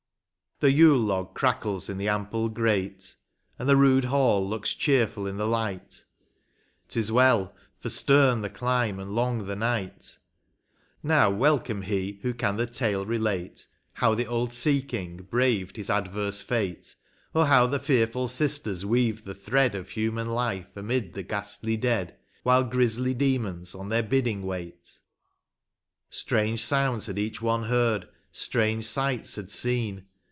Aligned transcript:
The 0.63 0.71
yule 0.71 0.99
log 0.99 1.33
crackles 1.33 1.89
in 1.89 1.97
the 1.97 2.07
ample 2.09 2.47
grate^ 2.47 3.15
And 3.57 3.67
the 3.67 3.75
rude 3.75 4.05
hall 4.05 4.47
looks 4.47 4.75
cheerful 4.75 5.25
in 5.25 5.37
the 5.37 5.47
light; 5.47 6.05
'T 6.87 6.99
is 6.99 7.11
well, 7.11 7.55
for 7.79 7.89
stem 7.89 8.41
the 8.43 8.49
clime 8.51 8.99
and 8.99 9.15
long 9.15 9.47
the 9.47 9.55
night; 9.55 10.19
Now 11.01 11.31
welcome 11.31 11.81
he 11.81 12.19
who 12.21 12.35
can 12.35 12.57
the 12.57 12.67
tale 12.67 13.07
relate. 13.07 13.65
How 13.93 14.13
the 14.13 14.27
old 14.27 14.53
sea 14.53 14.83
king 14.83 15.27
hraved 15.31 15.77
his 15.77 15.89
adverse 15.89 16.43
fate; 16.43 16.95
Or 17.33 17.47
how 17.47 17.65
the 17.65 17.79
fearful 17.79 18.27
sisters 18.27 18.85
weave 18.85 19.23
the 19.25 19.33
thread 19.33 19.73
Of 19.73 19.89
human 19.89 20.27
life 20.27 20.77
amid 20.77 21.15
the 21.15 21.23
ghastly 21.23 21.75
dead. 21.75 22.15
While 22.43 22.65
grisly 22.65 23.15
demons 23.15 23.73
on 23.73 23.89
their 23.89 24.03
bidding 24.03 24.43
wait. 24.43 24.99
Strange 26.11 26.61
sounds 26.63 27.07
had 27.07 27.17
each 27.17 27.41
one 27.41 27.63
heard, 27.63 28.07
strange 28.31 28.83
sights 28.85 29.37
had 29.37 29.49
seen. 29.49 30.05